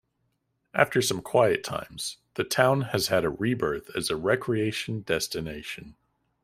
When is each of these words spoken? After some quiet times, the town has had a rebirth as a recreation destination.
After 0.73 0.99
some 0.99 1.21
quiet 1.21 1.63
times, 1.63 2.17
the 2.33 2.43
town 2.43 2.81
has 2.91 3.09
had 3.09 3.23
a 3.23 3.29
rebirth 3.29 3.95
as 3.95 4.09
a 4.09 4.15
recreation 4.15 5.03
destination. 5.03 5.95